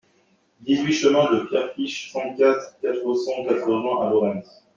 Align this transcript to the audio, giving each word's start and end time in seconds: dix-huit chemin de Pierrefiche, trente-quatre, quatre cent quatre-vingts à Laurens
dix-huit 0.61 0.93
chemin 0.93 1.31
de 1.31 1.41
Pierrefiche, 1.45 2.09
trente-quatre, 2.09 2.75
quatre 2.81 3.13
cent 3.13 3.45
quatre-vingts 3.47 4.01
à 4.01 4.09
Laurens 4.09 4.61